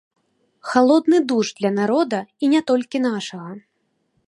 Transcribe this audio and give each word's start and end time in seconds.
Халодны 0.69 1.19
душ 1.33 1.51
для 1.59 1.71
народа 1.79 2.19
і 2.47 2.51
не 2.57 2.61
толькі 2.73 3.05
нашага. 3.09 3.51